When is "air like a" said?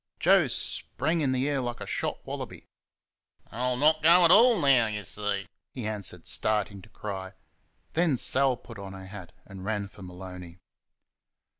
1.47-1.85